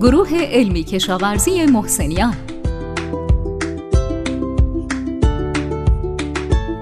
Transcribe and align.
گروه 0.00 0.28
علمی 0.34 0.84
کشاورزی 0.84 1.66
محسنیان. 1.66 2.34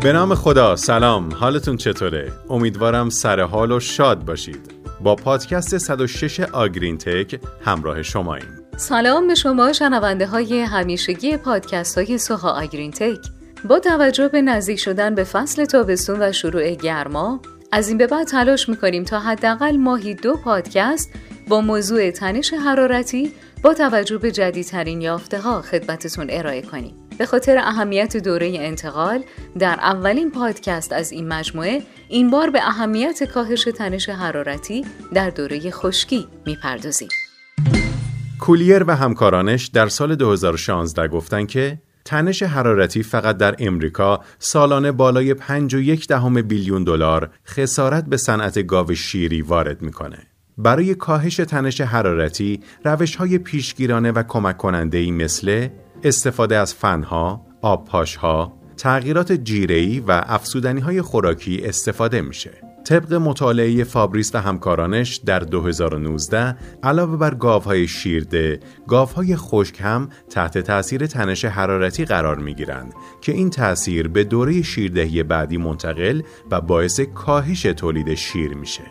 به 0.03 0.13
نام 0.13 0.35
خدا 0.35 0.77
سلام. 0.77 1.35
حالتون 1.35 1.77
چطوره؟ 1.77 2.33
امیدوارم 2.51 3.11
سر 3.11 3.41
حال 3.41 3.73
و 3.73 3.81
شاد 3.81 4.25
باشید. 4.25 4.75
با 5.01 5.15
پادکست 5.15 5.79
106 5.79 6.41
آگرین 6.41 6.99
تک 6.99 7.41
همراه 7.65 8.03
شماییم. 8.03 8.49
سلام 8.77 9.29
به 9.29 9.35
شما 9.35 9.73
شنونده 9.73 10.27
های 10.27 10.61
همیشگی 10.61 11.37
پادکست 11.37 11.99
های 11.99 12.19
سوها 12.19 12.51
آگرین 12.63 12.91
تک. 12.91 13.21
با 13.69 13.79
توجه 13.79 14.29
به 14.29 14.43
نزدیک 14.43 14.79
شدن 14.79 15.15
به 15.15 15.25
فصل 15.25 15.65
تابستون 15.65 16.23
و 16.23 16.33
شروع 16.33 16.75
گرما 16.75 17.41
از 17.73 17.89
این 17.89 17.99
به 17.99 18.07
بعد 18.07 18.27
تلاش 18.27 18.69
می‌کنیم 18.69 19.05
تا 19.05 19.21
حداقل 19.21 19.77
ماهی 19.77 20.15
دو 20.15 20.37
پادکست 20.37 21.11
با 21.49 21.61
موضوع 21.61 22.11
تنش 22.11 22.53
حرارتی 22.53 23.33
با 23.63 23.75
توجه 23.75 24.19
به 24.19 24.33
جدیدترین 24.33 25.01
یافته 25.01 25.41
ها 25.41 25.63
خدمتتون 25.63 26.27
ارائه 26.31 26.63
کنیم. 26.63 26.95
به 27.19 27.27
خاطر 27.27 27.59
اهمیت 27.59 28.17
دوره 28.17 28.57
انتقال 28.61 29.23
در 29.59 29.75
اولین 29.75 30.31
پادکست 30.31 30.93
از 30.93 31.13
این 31.13 31.29
مجموعه 31.29 31.83
این 32.09 32.31
بار 32.31 32.51
به 32.51 32.69
اهمیت 32.69 33.25
کاهش 33.25 33.65
تنش 33.65 34.09
حرارتی 34.09 34.85
در 35.15 35.31
دوره 35.31 35.71
خشکی 35.71 36.27
می‌پردازیم. 36.47 37.09
کولیر 38.41 38.85
و 38.87 38.97
همکارانش 38.97 39.67
در 39.67 39.89
سال 39.89 40.15
2016 40.15 41.09
گفتن 41.09 41.47
که 41.47 41.79
تنش 42.05 42.43
حرارتی 42.43 43.03
فقط 43.03 43.37
در 43.37 43.57
امریکا 43.59 44.21
سالانه 44.39 44.93
بالای 44.93 45.35
5.1 45.35 46.07
دهم 46.07 46.43
بیلیون 46.43 46.85
دلار 46.85 47.31
خسارت 47.47 48.05
به 48.05 48.17
صنعت 48.17 48.67
گاو 48.67 48.95
شیری 48.95 49.43
وارد 49.43 49.83
می‌کنه. 49.83 50.19
برای 50.59 50.95
کاهش 50.95 51.37
تنش 51.37 51.81
حرارتی 51.81 52.61
روش 52.85 53.17
های 53.17 53.39
پیشگیرانه 53.39 54.13
و 54.13 54.23
کمک 54.23 54.57
کننده 54.57 54.99
ای 54.99 55.11
مثل 55.11 55.69
استفاده 56.03 56.57
از 56.57 56.75
فنها، 56.75 57.47
آبپاشها، 57.63 58.53
تغییرات 58.77 59.33
جیره‌ای 59.33 60.01
و 60.01 60.23
افسودنی 60.27 60.81
های 60.81 61.03
خوراکی 61.03 61.61
استفاده 61.65 62.21
میشه. 62.21 62.51
طبق 62.85 63.15
مطالعه 63.15 63.85
فابریس 63.85 64.35
و 64.35 64.39
همکارانش 64.39 65.17
در 65.17 65.39
2019 65.39 66.57
علاوه 66.83 67.17
بر 67.17 67.35
گاوهای 67.35 67.89
شیرده، 67.89 68.61
گاوهای 68.89 69.37
خشک 69.37 69.81
هم 69.81 70.09
تحت 70.31 70.59
تاثیر 70.59 71.07
تنش 71.07 71.45
حرارتی 71.45 72.05
قرار 72.05 72.39
می 72.39 72.55
گیرند 72.55 72.95
که 73.21 73.33
این 73.33 73.51
تاثیر 73.51 74.09
به 74.09 74.25
دوره 74.25 74.63
شیردهی 74.63 75.23
بعدی 75.23 75.57
منتقل 75.57 76.23
و 76.51 76.61
باعث 76.61 77.01
کاهش 77.01 77.63
تولید 77.63 78.15
شیر 78.15 78.55
میشه. 78.55 78.83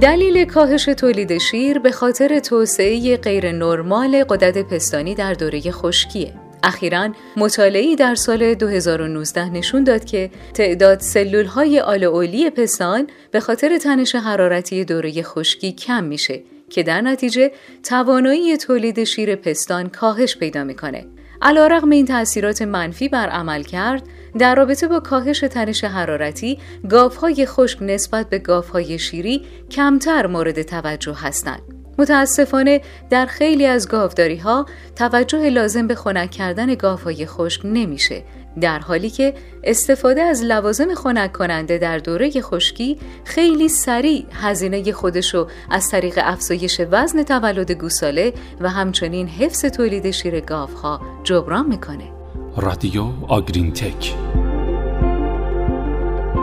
دلیل 0.00 0.44
کاهش 0.44 0.84
تولید 0.84 1.38
شیر 1.38 1.78
به 1.78 1.90
خاطر 1.90 2.38
توسعه 2.38 3.16
غیر 3.16 3.52
نرمال 3.52 4.24
قدرت 4.24 4.58
پستانی 4.58 5.14
در 5.14 5.32
دوره 5.34 5.60
خشکیه. 5.70 6.32
اخیرا 6.62 7.08
مطالعی 7.36 7.96
در 7.96 8.14
سال 8.14 8.54
2019 8.54 9.50
نشون 9.50 9.84
داد 9.84 10.04
که 10.04 10.30
تعداد 10.54 11.00
سلول 11.00 11.44
های 11.44 11.80
آلئولی 11.80 12.50
پستان 12.50 13.06
به 13.30 13.40
خاطر 13.40 13.78
تنش 13.78 14.14
حرارتی 14.14 14.84
دوره 14.84 15.22
خشکی 15.22 15.72
کم 15.72 16.04
میشه 16.04 16.42
که 16.70 16.82
در 16.82 17.00
نتیجه 17.00 17.52
توانایی 17.82 18.56
تولید 18.56 19.04
شیر 19.04 19.36
پستان 19.36 19.88
کاهش 19.88 20.36
پیدا 20.36 20.64
می‌کنه. 20.64 21.06
علیرغم 21.42 21.90
این 21.90 22.06
تاثیرات 22.06 22.62
منفی 22.62 23.08
بر 23.08 23.28
عمل 23.28 23.62
کرد 23.62 24.02
در 24.38 24.54
رابطه 24.54 24.88
با 24.88 25.00
کاهش 25.00 25.40
تنش 25.40 25.84
حرارتی 25.84 26.58
گاوهای 26.90 27.46
خشک 27.46 27.78
نسبت 27.82 28.28
به 28.28 28.38
گاوهای 28.38 28.98
شیری 28.98 29.42
کمتر 29.70 30.26
مورد 30.26 30.62
توجه 30.62 31.14
هستند. 31.14 31.62
متاسفانه 31.98 32.80
در 33.10 33.26
خیلی 33.26 33.66
از 33.66 33.88
گاوداری 33.88 34.36
ها 34.36 34.66
توجه 34.96 35.50
لازم 35.50 35.86
به 35.86 35.94
خنک 35.94 36.30
کردن 36.30 36.74
گاوهای 36.74 37.26
خشک 37.26 37.60
نمیشه. 37.64 38.24
در 38.60 38.78
حالی 38.78 39.10
که 39.10 39.34
استفاده 39.64 40.22
از 40.22 40.42
لوازم 40.42 40.94
خنک 40.94 41.32
کننده 41.32 41.78
در 41.78 41.98
دوره 41.98 42.30
خشکی 42.30 42.98
خیلی 43.24 43.68
سریع 43.68 44.26
هزینه 44.32 44.92
خودشو 44.92 45.46
از 45.70 45.90
طریق 45.90 46.18
افزایش 46.22 46.80
وزن 46.90 47.22
تولد 47.22 47.70
گوساله 47.70 48.32
و 48.60 48.68
همچنین 48.68 49.28
حفظ 49.28 49.64
تولید 49.64 50.10
شیر 50.10 50.40
گاوها 50.40 51.00
جبران 51.24 51.66
می‌کنه. 51.66 52.12
رادیو 52.56 53.04
آگرین 53.28 53.72
تک 53.72 54.14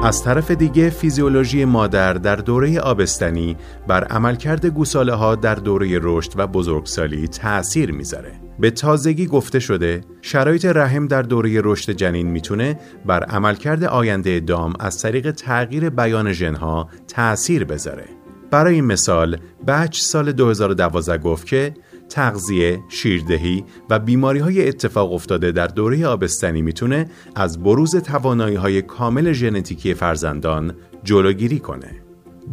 از 0.03 0.23
طرف 0.23 0.51
دیگه 0.51 0.89
فیزیولوژی 0.89 1.65
مادر 1.65 2.13
در 2.13 2.35
دوره 2.35 2.79
آبستنی 2.79 3.57
بر 3.87 4.03
عملکرد 4.03 4.65
گوساله 4.65 5.13
ها 5.13 5.35
در 5.35 5.55
دوره 5.55 5.99
رشد 6.01 6.31
و 6.35 6.47
بزرگسالی 6.47 7.27
تأثیر 7.27 7.91
می‌ذاره. 7.91 8.31
به 8.59 8.71
تازگی 8.71 9.27
گفته 9.27 9.59
شده 9.59 10.01
شرایط 10.21 10.65
رحم 10.65 11.07
در 11.07 11.21
دوره 11.21 11.61
رشد 11.63 11.91
جنین 11.91 12.27
می‌تونه 12.27 12.79
بر 13.05 13.23
عملکرد 13.23 13.83
آینده 13.83 14.39
دام 14.39 14.73
از 14.79 15.01
طریق 15.01 15.31
تغییر 15.31 15.89
بیان 15.89 16.31
ژنها 16.33 16.89
تأثیر 17.07 17.65
بذاره. 17.65 18.05
برای 18.51 18.81
مثال 18.81 19.37
بچ 19.67 19.99
سال 19.99 20.31
2012 20.31 21.17
گفت 21.17 21.47
که 21.47 21.73
تغذیه، 22.09 22.79
شیردهی 22.89 23.63
و 23.89 23.99
بیماری 23.99 24.39
های 24.39 24.67
اتفاق 24.67 25.13
افتاده 25.13 25.51
در 25.51 25.67
دوره 25.67 26.07
آبستنی 26.07 26.61
می‌تونه 26.61 27.05
از 27.35 27.63
بروز 27.63 27.95
توانایی 27.95 28.55
های 28.55 28.81
کامل 28.81 29.31
ژنتیکی 29.31 29.93
فرزندان 29.93 30.73
جلوگیری 31.03 31.59
کنه. 31.59 31.91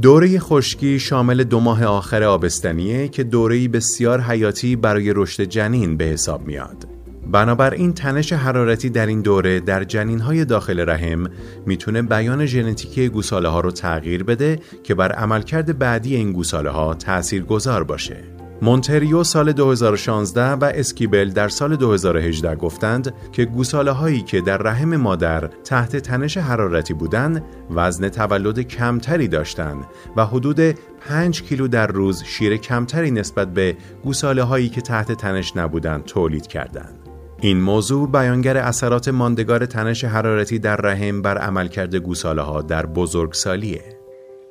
دوره 0.03 0.39
خشکی 0.39 0.99
شامل 0.99 1.45
دو 1.45 1.61
ماه 1.61 1.85
آخر 1.85 2.23
آبستنیه 2.23 3.09
که 3.09 3.25
دوره‌ای 3.25 3.69
بسیار 3.69 4.21
حیاتی 4.21 4.77
برای 4.77 5.13
رشد 5.17 5.43
جنین 5.43 5.97
به 5.97 6.05
حساب 6.05 6.47
میاد. 6.47 6.89
بنابراین 7.31 7.93
تنش 7.93 8.33
حرارتی 8.33 8.91
در 8.91 9.07
این 9.07 9.21
دوره 9.21 9.61
در 9.61 9.85
جنین 9.85 10.21
های 10.21 10.45
داخل 10.45 10.89
رحم 10.89 11.27
می‌تونه 11.67 12.03
بیان 12.03 12.47
ژنتیکی 12.47 13.09
گوساله 13.09 13.49
ها 13.49 13.61
رو 13.61 13.71
تغییر 13.71 14.25
بده 14.25 14.59
که 14.83 14.95
بر 14.95 15.13
عملکرد 15.13 15.79
بعدی 15.79 16.17
این 16.17 16.33
گوساله 16.33 16.71
ها 16.71 16.95
تأثیر 16.95 17.45
باشه. 17.45 18.44
مونتریو 18.65 19.25
سال 19.25 19.53
2016 19.53 20.51
و 20.51 20.65
اسکیبل 20.75 21.31
در 21.31 21.49
سال 21.49 21.77
2018 21.77 22.57
گفتند 22.57 23.15
که 23.33 23.45
گوساله 23.45 23.91
هایی 23.91 24.23
که 24.23 24.41
در 24.41 24.59
رحم 24.59 24.97
مادر 24.97 25.47
تحت 25.65 25.97
تنش 25.97 26.37
حرارتی 26.37 26.95
بودند 26.95 27.45
وزن 27.71 28.09
تولد 28.09 28.61
کمتری 28.61 29.29
داشتند 29.29 29.85
و 30.17 30.27
حدود 30.27 30.61
5 31.09 31.43
کیلو 31.43 31.69
در 31.69 31.87
روز 31.87 32.25
شیر 32.25 32.57
کمتری 32.57 33.11
نسبت 33.11 33.49
به 33.49 33.77
گوساله 34.05 34.43
هایی 34.43 34.69
که 34.69 34.81
تحت 34.81 35.13
تنش 35.13 35.57
نبودند 35.57 36.05
تولید 36.05 36.47
کردند. 36.47 36.99
این 37.41 37.61
موضوع 37.61 38.11
بیانگر 38.11 38.57
اثرات 38.57 39.09
ماندگار 39.09 39.67
تنش 39.67 40.05
حرارتی 40.05 40.59
در 40.59 40.77
رحم 40.77 41.23
بر 41.23 41.39
عملکرد 41.39 41.97
گوساله 41.97 42.43
ها 42.43 42.63
در 42.63 42.87
بزرگسالیه. 42.87 43.83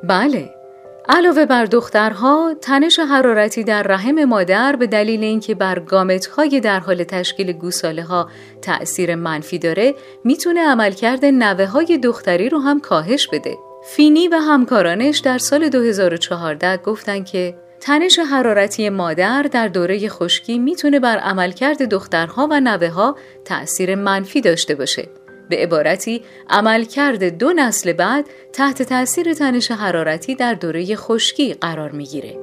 بله 0.03 0.62
علاوه 1.09 1.46
بر 1.46 1.66
دخترها 1.66 2.53
تنش 2.62 3.00
حرارتی 3.00 3.64
در 3.64 3.84
رحم 3.84 4.25
مادر 4.25 4.75
به 4.75 4.88
دلیل 4.88 5.24
اینکه 5.24 5.56
بر 5.56 5.80
گامتهای 5.80 6.59
در 6.59 6.80
حال 6.80 7.03
تشکیل 7.03 7.52
گوساله 7.52 8.03
ها 8.03 8.30
تأثیر 8.62 9.16
منفی 9.16 9.59
داره 9.59 9.96
می‌تونه 10.24 10.68
عملکرد 10.68 11.25
نوه 11.25 11.66
های 11.66 11.97
دختری 11.97 12.50
رو 12.50 12.59
هم 12.59 12.80
کاهش 12.80 13.28
بده. 13.28 13.58
فینی 13.86 14.28
و 14.28 14.36
همکارانش 14.36 15.18
در 15.18 15.38
سال 15.38 15.69
2014 15.69 16.78
گفتن 16.78 17.24
که 17.24 17.56
تنش 17.81 18.20
حرارتی 18.20 18.90
مادر 18.90 19.44
در 19.44 19.68
دوره 19.68 20.09
خشکی 20.09 20.59
می‌تونه 20.59 21.00
بر 21.00 21.18
عملکرد 21.18 21.90
دخترها 21.90 22.47
و 22.52 22.59
نوه 22.59 22.90
ها 22.90 23.16
تأثیر 23.46 23.96
منفی 23.96 24.41
داشته 24.41 24.75
باشه. 24.75 25.22
به 25.53 25.59
عبارتی 25.59 26.22
عملکرد 26.50 27.38
دو 27.38 27.53
نسل 27.53 27.94
بعد 27.94 28.25
تحت 28.53 28.81
تاثیر 28.81 29.34
تنش 29.34 29.72
حرارتی 29.72 30.36
در 30.36 30.53
دوره 30.53 30.96
خشکی 30.96 31.53
قرار 31.53 31.91
می‌گیره. 31.91 32.38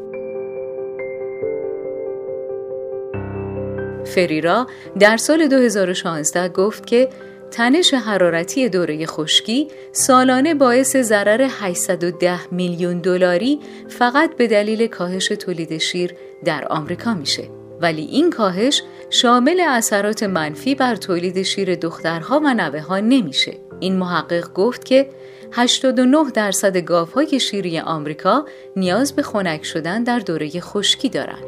فریرا 4.15 4.67
در 5.01 5.17
سال 5.17 5.47
2016 5.47 6.49
گفت 6.49 6.87
که 6.87 7.09
تنش 7.51 7.95
حرارتی 7.95 8.69
دوره 8.69 9.07
خشکی 9.07 9.69
سالانه 9.93 10.55
باعث 10.55 10.97
ضرر 10.97 11.49
810 11.61 12.55
میلیون 12.55 12.99
دلاری 12.99 13.61
فقط 13.89 14.37
به 14.37 14.47
دلیل 14.47 14.87
کاهش 14.87 15.27
تولید 15.27 15.79
شیر 15.79 16.15
در 16.45 16.67
آمریکا 16.69 17.15
میشه. 17.15 17.60
ولی 17.81 18.03
این 18.03 18.31
کاهش 18.31 18.83
شامل 19.11 19.61
اثرات 19.69 20.23
منفی 20.23 20.75
بر 20.75 20.97
تولید 20.97 21.43
شیر 21.43 21.75
دخترها 21.75 22.41
و 22.45 22.55
نوه 22.55 22.81
ها 22.81 23.01
نمیشه. 23.01 23.59
این 23.81 23.97
محقق 23.97 24.53
گفت 24.53 24.85
که 24.85 25.11
89 25.53 26.31
درصد 26.35 26.77
گاوهای 26.77 27.41
شیری 27.41 27.79
آمریکا 27.79 28.45
نیاز 28.77 29.13
به 29.13 29.23
خنک 29.23 29.65
شدن 29.65 30.03
در 30.03 30.19
دوره 30.19 30.51
خشکی 30.61 31.09
دارند. 31.09 31.45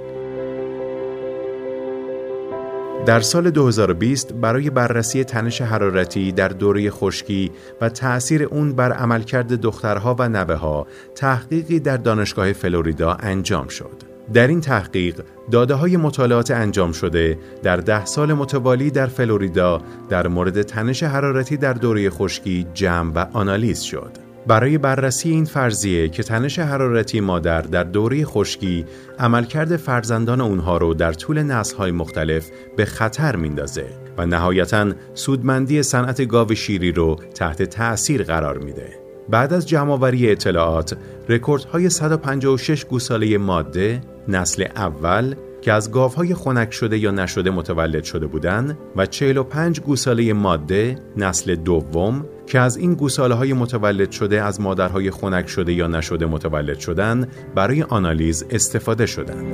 در 3.06 3.20
سال 3.20 3.50
2020 3.50 4.32
برای 4.32 4.70
بررسی 4.70 5.24
تنش 5.24 5.60
حرارتی 5.60 6.32
در 6.32 6.48
دوره 6.48 6.90
خشکی 6.90 7.50
و 7.80 7.88
تأثیر 7.88 8.44
اون 8.44 8.72
بر 8.72 8.92
عملکرد 8.92 9.60
دخترها 9.60 10.16
و 10.18 10.28
نوه 10.28 10.54
ها 10.54 10.86
تحقیقی 11.14 11.80
در 11.80 11.96
دانشگاه 11.96 12.52
فلوریدا 12.52 13.12
انجام 13.12 13.68
شد. 13.68 14.11
در 14.34 14.46
این 14.46 14.60
تحقیق 14.60 15.20
داده 15.50 15.74
های 15.74 15.96
مطالعات 15.96 16.50
انجام 16.50 16.92
شده 16.92 17.38
در 17.62 17.76
ده 17.76 18.04
سال 18.04 18.32
متوالی 18.32 18.90
در 18.90 19.06
فلوریدا 19.06 19.80
در 20.08 20.28
مورد 20.28 20.62
تنش 20.62 21.02
حرارتی 21.02 21.56
در 21.56 21.72
دوره 21.72 22.10
خشکی 22.10 22.66
جمع 22.74 23.12
و 23.14 23.26
آنالیز 23.32 23.80
شد. 23.80 24.10
برای 24.46 24.78
بررسی 24.78 25.30
این 25.30 25.44
فرضیه 25.44 26.08
که 26.08 26.22
تنش 26.22 26.58
حرارتی 26.58 27.20
مادر 27.20 27.60
در 27.60 27.84
دوره 27.84 28.24
خشکی 28.24 28.84
عملکرد 29.18 29.76
فرزندان 29.76 30.40
اونها 30.40 30.76
رو 30.76 30.94
در 30.94 31.12
طول 31.12 31.42
نسل‌های 31.42 31.90
مختلف 31.90 32.50
به 32.76 32.84
خطر 32.84 33.36
میندازه 33.36 33.86
و 34.18 34.26
نهایتا 34.26 34.92
سودمندی 35.14 35.82
صنعت 35.82 36.26
گاو 36.26 36.54
شیری 36.54 36.92
رو 36.92 37.16
تحت 37.34 37.62
تأثیر 37.62 38.22
قرار 38.22 38.58
میده. 38.58 39.01
بعد 39.30 39.52
از 39.52 39.68
جمعآوری 39.68 40.30
اطلاعات، 40.30 40.96
رکوردهای 41.28 41.90
156 41.90 42.84
گوساله 42.84 43.38
ماده 43.38 44.00
نسل 44.28 44.64
اول 44.76 45.34
که 45.62 45.72
از 45.72 45.90
گاوهای 45.90 46.34
خنک 46.34 46.72
شده 46.72 46.98
یا 46.98 47.10
نشده 47.10 47.50
متولد 47.50 48.04
شده 48.04 48.26
بودند 48.26 48.78
و 48.96 49.06
45 49.06 49.80
گوساله 49.80 50.32
ماده 50.32 50.98
نسل 51.16 51.54
دوم 51.54 52.26
که 52.46 52.58
از 52.58 52.76
این 52.76 52.94
گوساله 52.94 53.34
های 53.34 53.52
متولد 53.52 54.10
شده 54.10 54.42
از 54.42 54.60
مادرهای 54.60 55.10
خنک 55.10 55.48
شده 55.48 55.72
یا 55.72 55.86
نشده 55.86 56.26
متولد 56.26 56.78
شدن 56.78 57.28
برای 57.54 57.82
آنالیز 57.82 58.44
استفاده 58.50 59.06
شدند. 59.06 59.52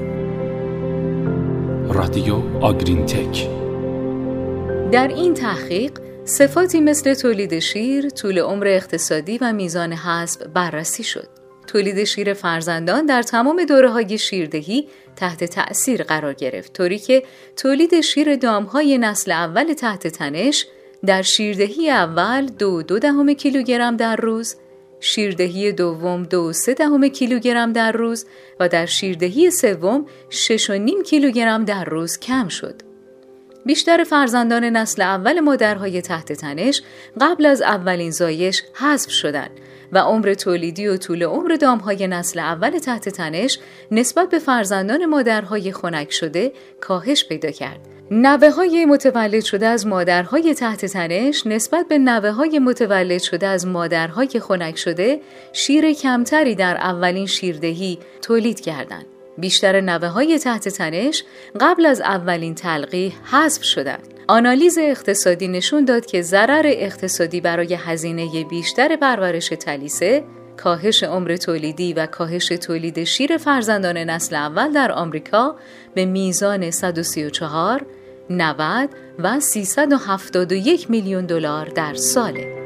رادیو 1.94 2.34
آگرین 2.60 3.06
تک 3.06 3.48
در 4.92 5.08
این 5.08 5.34
تحقیق 5.34 6.07
صفاتی 6.28 6.80
مثل 6.80 7.14
تولید 7.14 7.58
شیر، 7.58 8.08
طول 8.08 8.38
عمر 8.38 8.66
اقتصادی 8.66 9.38
و 9.38 9.52
میزان 9.52 9.92
حسب 9.92 10.52
بررسی 10.52 11.02
شد. 11.02 11.28
تولید 11.66 12.04
شیر 12.04 12.34
فرزندان 12.34 13.06
در 13.06 13.22
تمام 13.22 13.64
دوره 13.64 13.90
های 13.90 14.18
شیردهی 14.18 14.88
تحت 15.16 15.44
تأثیر 15.44 16.02
قرار 16.02 16.34
گرفت 16.34 16.72
طوری 16.72 16.98
که 16.98 17.22
تولید 17.56 18.00
شیر 18.00 18.36
دامهای 18.36 18.98
نسل 18.98 19.32
اول 19.32 19.72
تحت 19.72 20.06
تنش 20.06 20.66
در 21.06 21.22
شیردهی 21.22 21.90
اول 21.90 22.46
دو 22.46 22.82
دو 22.82 22.98
دهم 22.98 23.32
کیلوگرم 23.32 23.96
در 23.96 24.16
روز 24.16 24.56
شیردهی 25.00 25.72
دوم 25.72 26.22
دو 26.22 26.52
سه 26.52 26.74
دهم 26.74 27.08
کیلوگرم 27.08 27.72
در 27.72 27.92
روز 27.92 28.26
و 28.60 28.68
در 28.68 28.86
شیردهی 28.86 29.50
سوم 29.50 30.06
شش 30.30 30.70
و 30.70 30.72
نیم 30.72 31.02
کیلوگرم 31.02 31.64
در 31.64 31.84
روز 31.84 32.18
کم 32.18 32.48
شد. 32.48 32.87
بیشتر 33.66 34.04
فرزندان 34.04 34.64
نسل 34.64 35.02
اول 35.02 35.40
مادرهای 35.40 36.02
تحت 36.02 36.32
تنش 36.32 36.82
قبل 37.20 37.46
از 37.46 37.62
اولین 37.62 38.10
زایش 38.10 38.62
حذف 38.74 39.10
شدند 39.10 39.50
و 39.92 39.98
عمر 39.98 40.34
تولیدی 40.34 40.86
و 40.86 40.96
طول 40.96 41.22
عمر 41.22 41.56
دامهای 41.60 42.06
نسل 42.06 42.38
اول 42.40 42.78
تحت 42.78 43.08
تنش 43.08 43.58
نسبت 43.90 44.28
به 44.28 44.38
فرزندان 44.38 45.06
مادرهای 45.06 45.72
خنک 45.72 46.12
شده 46.12 46.52
کاهش 46.80 47.24
پیدا 47.24 47.50
کرد. 47.50 47.80
نوه 48.10 48.50
های 48.50 48.84
متولد 48.84 49.44
شده 49.44 49.66
از 49.66 49.86
مادرهای 49.86 50.54
تحت 50.54 50.84
تنش 50.84 51.46
نسبت 51.46 51.88
به 51.88 51.98
نوه 51.98 52.30
های 52.30 52.58
متولد 52.58 53.22
شده 53.22 53.46
از 53.46 53.66
مادرهای 53.66 54.40
خنک 54.40 54.78
شده 54.78 55.20
شیر 55.52 55.92
کمتری 55.92 56.54
در 56.54 56.76
اولین 56.76 57.26
شیردهی 57.26 57.98
تولید 58.22 58.60
کردند. 58.60 59.17
بیشتر 59.38 59.80
نوه 59.80 60.08
های 60.08 60.38
تحت 60.38 60.68
تنش 60.68 61.24
قبل 61.60 61.86
از 61.86 62.00
اولین 62.00 62.54
تلقیح 62.54 63.14
حذف 63.24 63.62
شدند. 63.62 64.14
آنالیز 64.28 64.78
اقتصادی 64.78 65.48
نشون 65.48 65.84
داد 65.84 66.06
که 66.06 66.22
ضرر 66.22 66.62
اقتصادی 66.66 67.40
برای 67.40 67.74
هزینه 67.74 68.44
بیشتر 68.44 68.96
پرورش 68.96 69.48
تلیسه 69.48 70.24
کاهش 70.56 71.02
عمر 71.02 71.36
تولیدی 71.36 71.92
و 71.92 72.06
کاهش 72.06 72.48
تولید 72.48 73.04
شیر 73.04 73.36
فرزندان 73.36 73.96
نسل 73.96 74.36
اول 74.36 74.72
در 74.72 74.92
آمریکا 74.92 75.56
به 75.94 76.04
میزان 76.04 76.70
134 76.70 77.86
90 78.30 78.88
و 79.18 79.40
371 79.40 80.90
میلیون 80.90 81.26
دلار 81.26 81.66
در 81.66 81.94
ساله. 81.94 82.57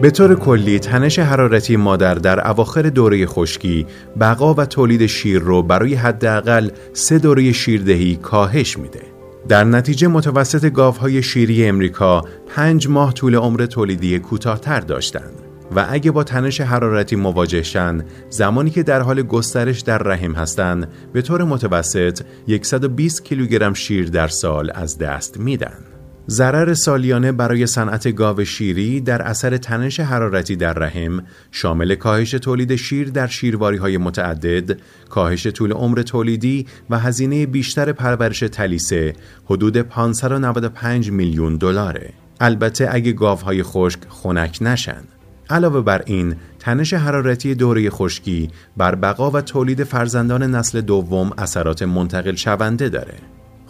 به 0.00 0.10
طور 0.10 0.34
کلی 0.34 0.78
تنش 0.78 1.18
حرارتی 1.18 1.76
مادر 1.76 2.14
در 2.14 2.48
اواخر 2.48 2.82
دوره 2.82 3.26
خشکی 3.26 3.86
بقا 4.20 4.54
و 4.54 4.64
تولید 4.66 5.06
شیر 5.06 5.38
رو 5.38 5.62
برای 5.62 5.94
حداقل 5.94 6.70
سه 6.92 7.18
دوره 7.18 7.52
شیردهی 7.52 8.16
کاهش 8.16 8.78
میده. 8.78 9.02
در 9.48 9.64
نتیجه 9.64 10.08
متوسط 10.08 10.72
گاوهای 10.72 11.22
شیری 11.22 11.66
امریکا 11.66 12.24
پنج 12.48 12.88
ماه 12.88 13.14
طول 13.14 13.34
عمر 13.34 13.66
تولیدی 13.66 14.18
کوتاهتر 14.18 14.80
داشتند. 14.80 15.32
و 15.76 15.86
اگه 15.90 16.10
با 16.10 16.24
تنش 16.24 16.60
حرارتی 16.60 17.16
مواجه 17.16 17.62
شن 17.62 18.04
زمانی 18.30 18.70
که 18.70 18.82
در 18.82 19.00
حال 19.00 19.22
گسترش 19.22 19.80
در 19.80 19.98
رحم 19.98 20.32
هستند 20.32 20.88
به 21.12 21.22
طور 21.22 21.44
متوسط 21.44 22.20
120 22.62 23.24
کیلوگرم 23.24 23.74
شیر 23.74 24.08
در 24.10 24.28
سال 24.28 24.70
از 24.74 24.98
دست 24.98 25.40
میدن. 25.40 25.89
ضرر 26.28 26.74
سالیانه 26.74 27.32
برای 27.32 27.66
صنعت 27.66 28.12
گاو 28.12 28.44
شیری 28.44 29.00
در 29.00 29.22
اثر 29.22 29.56
تنش 29.56 30.00
حرارتی 30.00 30.56
در 30.56 30.72
رحم 30.72 31.22
شامل 31.50 31.94
کاهش 31.94 32.30
تولید 32.30 32.76
شیر 32.76 33.10
در 33.10 33.26
شیرواری 33.26 33.76
های 33.76 33.98
متعدد، 33.98 34.78
کاهش 35.08 35.46
طول 35.46 35.72
عمر 35.72 36.02
تولیدی 36.02 36.66
و 36.90 36.98
هزینه 36.98 37.46
بیشتر 37.46 37.92
پرورش 37.92 38.40
تلیسه 38.40 39.12
حدود 39.44 39.76
595 39.76 41.10
میلیون 41.10 41.56
دلاره. 41.56 42.12
البته 42.40 42.88
اگه 42.92 43.12
گاوهای 43.12 43.62
خشک 43.62 44.00
خنک 44.08 44.58
نشن. 44.60 45.02
علاوه 45.50 45.80
بر 45.80 46.02
این 46.06 46.36
تنش 46.58 46.94
حرارتی 46.94 47.54
دوره 47.54 47.90
خشکی 47.90 48.50
بر 48.76 48.94
بقا 48.94 49.30
و 49.30 49.40
تولید 49.40 49.84
فرزندان 49.84 50.42
نسل 50.42 50.80
دوم 50.80 51.32
اثرات 51.38 51.82
منتقل 51.82 52.34
شونده 52.34 52.88
داره. 52.88 53.14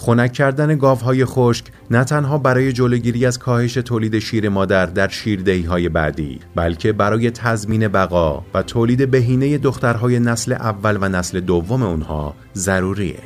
خنک 0.00 0.32
کردن 0.32 0.76
گاوهای 0.76 1.24
خشک 1.24 1.64
نه 1.90 2.04
تنها 2.04 2.38
برای 2.38 2.72
جلوگیری 2.72 3.26
از 3.26 3.38
کاهش 3.38 3.74
تولید 3.74 4.18
شیر 4.18 4.48
مادر 4.48 4.86
در 4.86 5.08
شیردهی 5.08 5.62
های 5.62 5.88
بعدی 5.88 6.40
بلکه 6.54 6.92
برای 6.92 7.30
تضمین 7.30 7.88
بقا 7.88 8.44
و 8.54 8.62
تولید 8.62 9.10
بهینه 9.10 9.58
دخترهای 9.58 10.20
نسل 10.20 10.52
اول 10.52 10.98
و 11.00 11.08
نسل 11.08 11.40
دوم 11.40 11.82
اونها 11.82 12.34
ضروریه. 12.54 13.18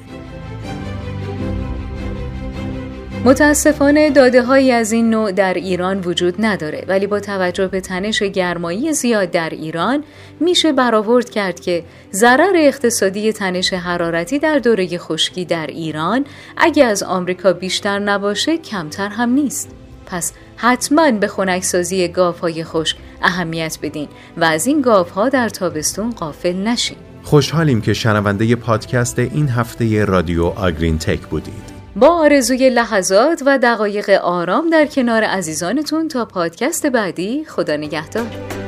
متاسفانه 3.27 4.11
داده 4.11 4.43
هایی 4.43 4.73
از 4.73 4.93
این 4.93 5.11
نوع 5.11 5.33
در 5.33 5.55
ایران 5.55 6.01
وجود 6.01 6.35
نداره. 6.39 6.85
ولی 6.89 7.07
با 7.07 7.21
توجه 7.21 7.69
به 7.69 7.81
تنش 7.81 8.23
گرمایی 8.23 8.93
زیاد 8.93 9.31
در 9.31 9.51
ایران 9.51 10.05
میشه 10.41 10.73
برآورد 10.73 11.31
کرد 11.31 11.61
که 11.61 11.85
ضرر 12.13 12.53
اقتصادی 12.57 13.33
تنش 13.33 13.73
حرارتی 13.73 14.39
در 14.39 14.59
دوره 14.59 14.99
خشکی 14.99 15.45
در 15.45 15.67
ایران 15.67 16.25
اگه 16.57 16.85
از 16.85 17.03
آمریکا 17.03 17.53
بیشتر 17.53 17.99
نباشه 17.99 18.59
کمتر 18.59 19.09
هم 19.09 19.31
نیست. 19.31 19.71
پس 20.07 20.33
حتما 20.57 21.11
به 21.11 21.29
خنکسازی 21.29 22.09
گاف 22.09 22.41
های 22.41 22.65
خشک 22.65 22.97
اهمیت 23.23 23.79
بدین 23.83 24.09
و 24.37 24.45
از 24.45 24.67
این 24.67 24.81
گاف 24.81 25.11
ها 25.11 25.29
در 25.29 25.49
تابستون 25.49 26.11
قافل 26.11 26.57
نشین. 26.57 26.99
خوشحالیم 27.23 27.81
که 27.81 27.93
شنونده 27.95 28.57
پادکست 28.57 29.19
این 29.19 29.49
هفته 29.49 30.05
رادیو 30.05 30.45
آگرین 30.45 30.99
تک 30.99 31.21
بودید. 31.21 31.74
با 31.97 32.09
آرزوی 32.09 32.71
لحظات 32.71 33.43
و 33.47 33.59
دقایق 33.59 34.11
آرام 34.11 34.71
در 34.71 34.87
کنار 34.87 35.25
عزیزانتون 35.25 36.09
تا 36.09 36.25
پادکست 36.25 36.87
بعدی 36.87 37.45
خدا 37.45 37.77
نگهدار. 37.77 38.64